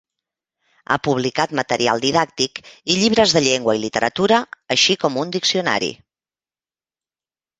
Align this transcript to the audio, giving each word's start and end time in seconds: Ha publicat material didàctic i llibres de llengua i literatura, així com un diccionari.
Ha 0.93 0.95
publicat 1.07 1.51
material 1.59 2.01
didàctic 2.05 2.61
i 2.93 2.95
llibres 3.01 3.35
de 3.37 3.43
llengua 3.47 3.75
i 3.79 3.83
literatura, 3.83 4.39
així 4.77 4.97
com 5.05 5.19
un 5.25 5.35
diccionari. 5.39 5.91